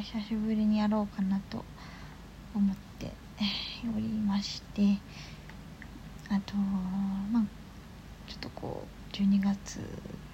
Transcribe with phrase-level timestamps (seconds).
[0.00, 1.64] 久しぶりにやろうかなと
[2.54, 3.12] 思って
[3.94, 4.98] おりまして
[6.28, 7.44] あとまあ
[8.28, 9.80] ちょっとこう12月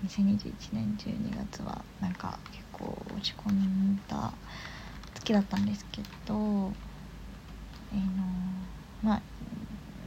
[0.04, 4.32] 2021年12月はなんか結構落ち込んだ
[5.14, 6.72] 月だったんですけど
[7.92, 8.24] えー、の
[9.02, 9.22] まあ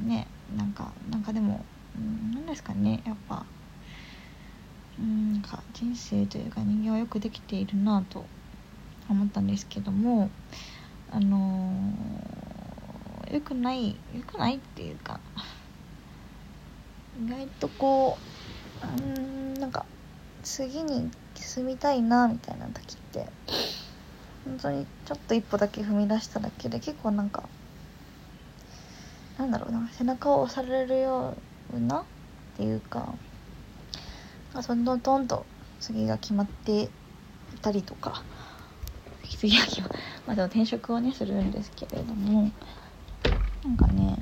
[0.05, 0.27] ね
[0.57, 1.63] なんかなんかでも
[2.33, 3.45] 何ですかねやっぱ。
[4.97, 8.25] うんか人生というか人間はよくできているなと
[9.09, 10.29] 思ったんですけども
[11.11, 13.95] あのー、よくないよ
[14.25, 15.19] くないっていうか
[17.23, 18.17] 意外とこ
[18.83, 19.85] ううんなんか
[20.43, 23.27] 次に進みたいなみたいな時って
[24.43, 27.43] 本当にちょっと一歩だけ踏み出しただけで結構なんか
[29.37, 31.35] なんだろうな背中を押されるよ
[31.75, 32.03] うなっ
[32.57, 33.13] ていうか
[34.53, 35.45] どんどんどんと
[35.79, 36.89] 次が決まってい
[37.61, 38.23] たりとか
[39.47, 39.89] 次が決ま
[40.27, 42.51] まあでも転職をねするんですけれども
[43.63, 44.17] なんかね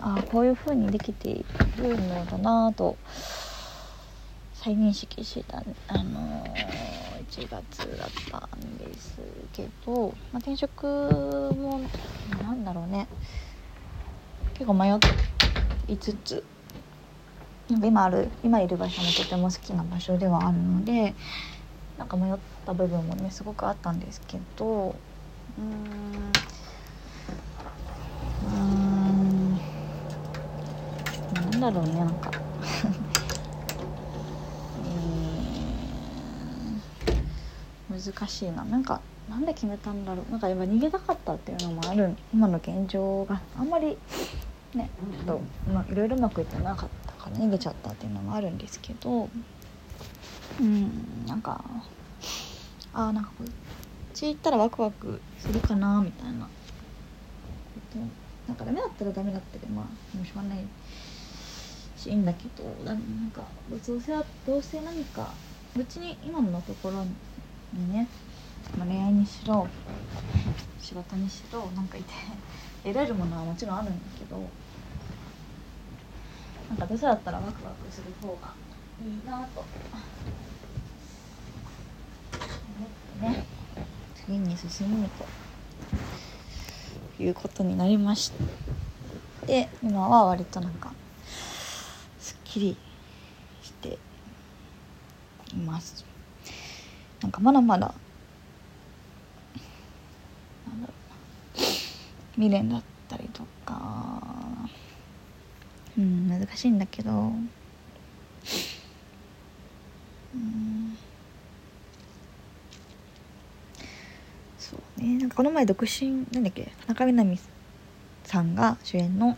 [0.00, 1.44] ああこういう風にできてい
[1.76, 2.96] るのだなと
[4.54, 6.42] 再認識したあの、
[7.28, 9.18] 1月だったんです
[9.52, 11.82] けど、まあ、転職も
[12.42, 13.06] なんだろうね
[14.54, 14.94] 結構迷
[15.88, 16.44] いつつ
[17.68, 21.14] 今ある今いる場所もとても好きな場所ではあるので
[21.98, 24.94] なんか迷った部分もねすごくあったんですけど
[25.58, 25.64] うん
[28.46, 29.60] うん
[31.34, 32.30] なんだろうねなんか。
[37.90, 38.64] 難しいな。
[38.64, 40.30] なんかなんで決めたんだろう。
[40.30, 43.96] なんか今逃げたかったっていうのもある今の現状があんまり
[44.74, 44.90] ね
[45.26, 45.38] ちょっ
[45.86, 49.28] と、いろいろうまくいってなかったから逃げちゃったっていうのもあるんですけど
[50.60, 51.26] うん。
[51.26, 51.64] なんか
[52.92, 53.46] あなんかこっ
[54.14, 56.48] ち行ったらワクワクするかなみたいな
[58.46, 60.58] なんかダメだったらダメだったでまあもうしょうがない
[61.96, 62.64] しいいんだけど。
[62.84, 62.98] なん
[63.30, 64.12] かどうせ
[64.46, 65.32] どうせ何か
[65.76, 67.04] 別に今のところ
[67.72, 68.06] にね、
[68.78, 69.66] まあ、恋愛にしろ
[70.80, 72.12] 仕事にしろなんかいて
[72.84, 74.38] 得られるものはもちろんあるんだけど。
[76.68, 78.52] なんかどうせだったらワクワクする方が
[79.02, 79.64] いいなと。
[82.76, 83.44] 思ってね。
[84.26, 85.08] 次に進む
[87.16, 88.32] ということになりまし
[89.46, 90.92] て今は割となんか
[92.18, 92.76] すっきり
[93.62, 93.98] して
[95.52, 96.04] います。
[97.20, 97.94] なんかまだまだ
[102.36, 104.20] 未練だったりとか
[105.96, 107.10] うん難しいんだけど
[110.34, 110.98] うん
[114.58, 117.38] そうねなんかこの前独身なんだっけ田中みな実
[118.24, 119.36] さんが主演の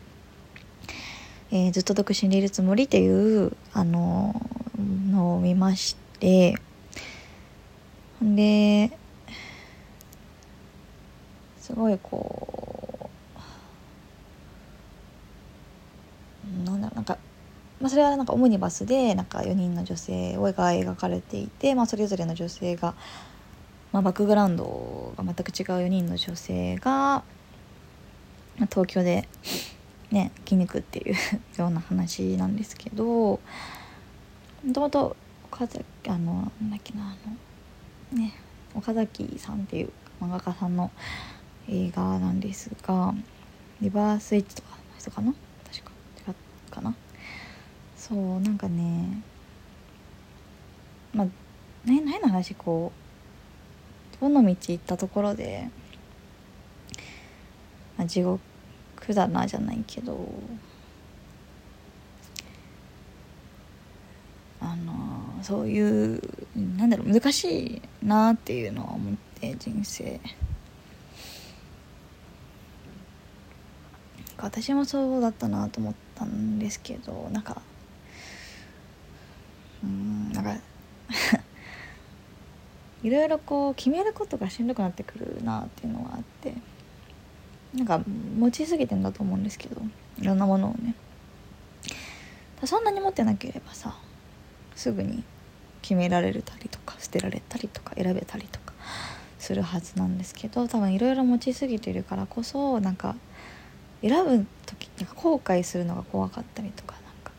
[1.50, 4.40] 「えー、ずっと独身でいるつもり」っていうあの
[5.10, 6.54] のを見まして
[8.20, 8.96] ほんで
[11.60, 13.10] すごいこ
[16.62, 17.18] うなんだろうなんか、
[17.80, 22.94] まあ、それはなんかオムニバスでなんか4人の女性が描かれていて、まあ、それぞれの女性が、
[23.92, 26.90] まあ、バックグラウンドが全く違う4人の女性が、
[28.58, 29.28] まあ、東京で
[30.10, 31.14] ね生き抜くっていう
[31.58, 33.40] ような話なんですけども
[34.72, 35.16] ともと
[35.50, 37.16] 岡崎あのなんだっけなあ
[38.12, 38.34] のね
[38.74, 40.90] 岡崎さんっていう漫画家さんの
[41.68, 43.14] 映画なんですが
[43.80, 45.34] リバースイッチとかの人かな？
[45.70, 45.90] 確か。
[46.28, 46.94] 違うかな？
[47.96, 49.22] そうなんかね
[51.12, 51.26] まあ
[51.84, 53.05] 変な話こう
[54.20, 55.68] どの道行ったところで、
[57.96, 58.40] まあ、地獄
[59.10, 60.28] だなじゃないけど
[64.60, 66.20] あのそういう
[66.56, 70.20] なんだろう難しいなっていうのは思って人生。
[74.38, 77.62] 私もそうだったなと思ったんですけどなんか
[79.82, 80.56] うんなんか
[83.02, 86.54] いろいろこう決めることがしんどくなってくるなっていうのはあって
[87.74, 88.00] なんか
[88.38, 89.80] 持ちすぎてんだと思うんですけど
[90.18, 90.94] いろんなものをね。
[92.64, 93.94] そんなに持ってなければさ
[94.74, 95.22] すぐに
[95.82, 98.72] 決められたりとか捨てられたりとか選べたりとか
[99.38, 103.14] するはずなんですけど多分いろいろ持ちすぎてるからこそなんか
[104.00, 107.32] 選ぶ時なんか後悔するのが怖かったりとかなんか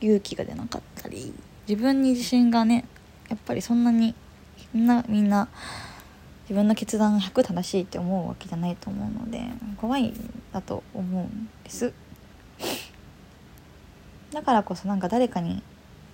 [0.00, 1.32] 勇気が出なかったり
[1.68, 2.84] 自分に自信がね
[3.28, 4.14] やっぱりそんなに
[4.72, 5.48] みんなみんな
[6.42, 9.42] 自分の決断100正しいって思うわけじゃないと思うので
[9.76, 10.12] 怖い
[10.52, 11.92] だと思うんです。
[14.32, 15.62] だからこそなんか誰かに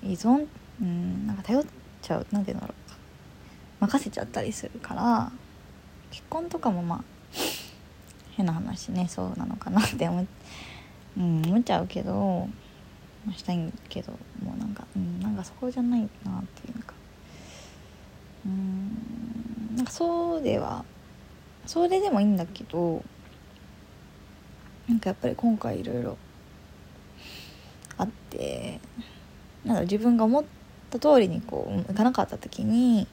[0.02, 0.46] 依存
[0.80, 1.64] うんなんか頼っ
[2.02, 2.94] ちゃう何て言うんだろう
[3.80, 5.32] 任せちゃったりするから
[6.10, 7.04] 結婚とかもまあ
[8.32, 10.26] 変な話ねそうなのかなって思,、
[11.16, 12.48] うん、思っちゃうけど、
[13.26, 14.12] まあ、したいけど
[14.42, 16.97] もうなんか、うん、なんかそこじゃないなっていうか。
[18.48, 19.76] うん。
[19.76, 20.84] なんかそうでは
[21.66, 23.04] それでもいいんだけど
[24.88, 26.16] なんかやっぱり今回いろいろ
[27.98, 28.80] あって
[29.64, 30.44] なんだ自分が思っ
[30.90, 33.06] た通りにこういかなかった時にやっ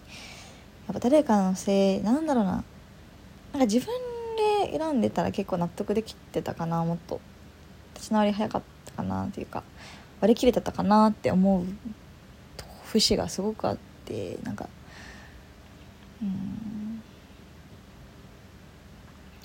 [0.93, 2.63] ぱ誰かのせいなんだろうななん
[3.59, 3.87] か自分
[4.71, 7.19] で選んでたら結構納得できてたかなもっと。
[7.95, 9.63] 立ち直り早かったかなっていうか
[10.21, 11.65] 割り切れてたかなって思う
[12.83, 14.69] 節がすごくあってなんか
[16.21, 17.01] うん。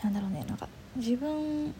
[0.02, 1.74] なんだろうねなんか自分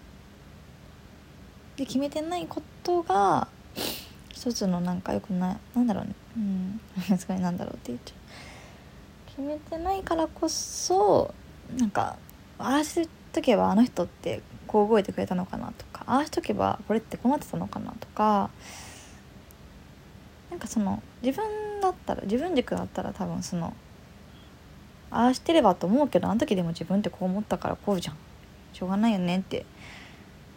[1.77, 3.49] で決めてないことが
[4.31, 6.15] 一つのなんかよくないなんだろうね。
[6.37, 6.41] う
[7.15, 7.19] ん。
[7.19, 8.21] すごいなんだろうって言っちゃう。
[9.31, 11.33] 決めてないからこそ
[11.79, 12.17] なんか
[12.59, 18.51] ああしとけばあの人ってこう動いてくれたのかなとかああしとけばこれってこうなってたのかなとか
[20.51, 23.75] なんかその自分だったら自分軸だったら多分その
[25.11, 28.17] ああしてればと思うけどあの時でも自分ってこう思ったからこうじゃん。
[28.73, 29.67] しょうがないよねって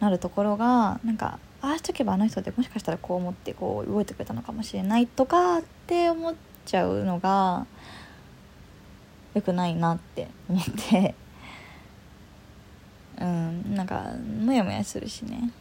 [0.00, 6.34] なるところがなんかああしとけばあの人ってもしかしたらこう思ってこう動いてくれたのかもしれないとかって思っ
[6.64, 7.66] ちゃうのが
[9.34, 11.14] 良くないなって思って。
[13.16, 14.10] うんなんか
[14.44, 15.52] モヤモヤするしね。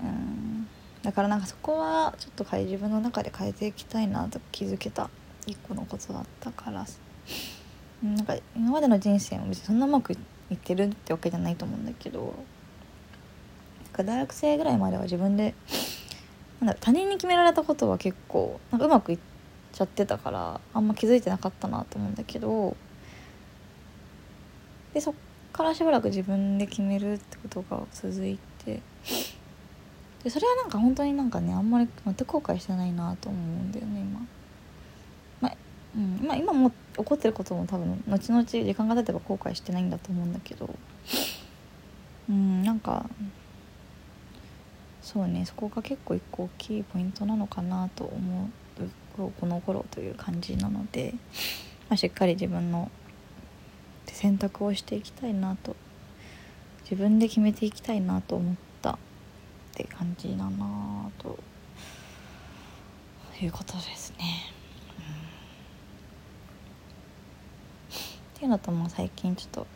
[0.00, 0.68] うん。
[1.02, 5.10] だからなんかそこはちょっと自分の中で変えていきたいなと気づけた。
[5.50, 6.86] 一個のことだったから。
[8.02, 10.16] なんか今までの人生も別にそんなうまくい
[10.54, 12.34] ってるってわけじゃないと思うんだけど。
[13.92, 15.54] か大学生ぐらいまでは自分で
[16.60, 19.18] なんだ他人に決められたことは結構なんかうまくいっ
[19.72, 22.76] ちゃってたからあんま気づいてなかったなと思うんだけど。
[24.94, 25.14] でそっ
[25.52, 28.80] からしばらく自分で決めるってことが続いて。
[30.24, 34.20] でそれはなんか本当になんかねあんまり全く後悔してないなと思うんだよね今。
[35.96, 36.26] うん。
[36.26, 40.68] まあ、今も起こってることも多分後々時間が経てば後悔してないんだと思うんだけど。
[42.28, 43.10] うんなんか
[45.02, 51.14] そうねそこが結構一個大きいポイントなのかなと思うこの頃という感じなので、
[51.88, 52.88] まあ、しっかり自分の
[54.06, 55.74] 選択をしていきたいなと。
[56.90, 58.96] 自分で決めていきたいなと思ったっ
[59.74, 61.38] て感じだなと
[63.40, 64.52] いうことですね。
[68.40, 69.66] っていうのとも最近ちょっと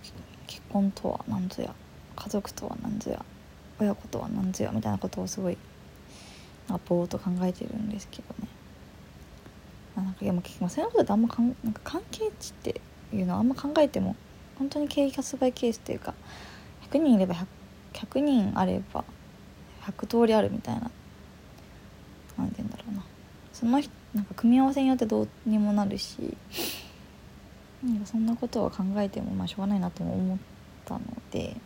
[0.47, 1.75] 結婚とは何ぞや
[2.17, 3.23] 家族とは何ぞや
[3.79, 5.59] 親子とは何ぞやみたいなことをすごい
[6.67, 8.49] なんかぼーっと考えてるんですけどね、
[9.95, 12.81] まあ、なんかいやもうそういうことってあんまかんなんか関係値って
[13.13, 14.17] いうのはあんま考えても
[14.59, 16.15] 本当に経営発売ケースというか
[16.91, 17.47] 100人いれば 100,
[17.93, 19.05] 100人あれば
[19.83, 20.91] 100通りあるみたいな
[22.39, 23.05] 何て言うんだろうな。
[23.53, 23.73] その
[24.15, 26.35] なんか組み合わせによってどうにもなるし
[28.05, 30.39] そんなことは考えてもまあしょうがないなとも思っ
[30.85, 31.01] たの
[31.31, 31.57] で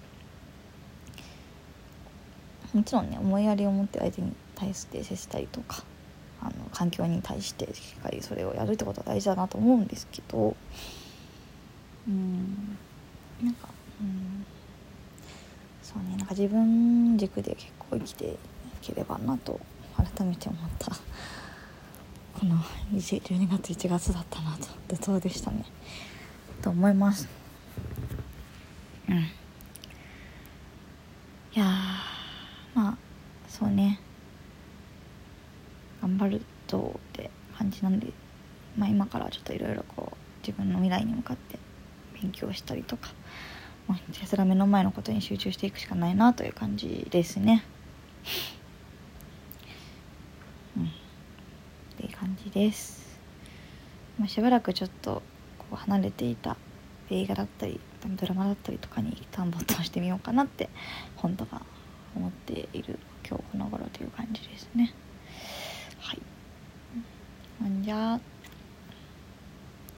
[2.72, 5.84] もちろんね思いやりを持って相手に対して接したりとか
[6.40, 10.54] あの環境に対してしっかりそれをやるってことは大事だなと思うんですけど
[12.06, 12.76] うん
[13.42, 13.68] なんか
[14.00, 14.44] うん
[15.82, 18.36] そうねなんか自分軸で結構生きてい
[18.82, 19.60] ければなと
[19.96, 20.92] 改めて思った。
[22.38, 22.56] この
[22.94, 25.64] 12月1月だったなと怒涛でしたね。
[26.62, 27.28] と思います。
[29.08, 29.16] うん。
[29.16, 29.20] い
[31.54, 31.64] や
[32.74, 32.98] まあ
[33.48, 33.98] そうね。
[36.00, 38.12] 頑張るとって感じなんで、
[38.76, 40.16] まあ、今からちょっといろいろこう
[40.46, 41.58] 自分の未来に向かって
[42.22, 43.10] 勉強したりとか
[43.88, 47.64] もうひたすら目の前のことに集中していくしかないなという感じですね。
[50.76, 50.90] うん、
[52.50, 53.18] です。
[54.18, 55.22] まあ、しばらくちょっと
[55.58, 56.56] こう離れていた
[57.10, 60.68] 映画だったりドラマだったりとかに一旦没頭してみようかなって
[61.16, 61.62] 本当は
[62.16, 64.92] 思っている今日この頃という感じですね。
[66.00, 66.20] はい。
[67.82, 68.20] じゃあ